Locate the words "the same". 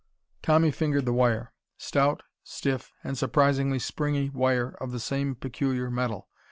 4.93-5.35